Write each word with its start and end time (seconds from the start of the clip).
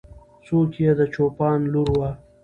څوک 0.45 0.71
یې 0.83 0.91
د 0.99 1.01
چوپان 1.13 1.59
لور 1.73 1.89
وه؟ 1.97 2.09